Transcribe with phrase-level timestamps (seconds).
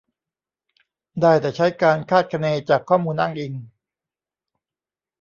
[1.21, 3.53] ได้แต่ใช้การคาดคะเนจากข้อมูลอ้างอิง